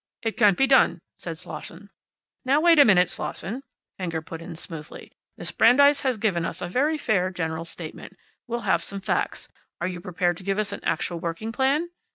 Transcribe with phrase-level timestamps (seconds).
[0.23, 1.91] "It can't be done," said Slosson.
[2.43, 3.61] "Now, wait a minute, Slosson,"
[3.99, 5.11] Fenger put in, smoothly.
[5.37, 8.17] "Miss Brandeis has given us a very fair general statement.
[8.47, 9.47] We'll have some facts.
[9.79, 11.91] Are you prepared to give us an actual working plan?"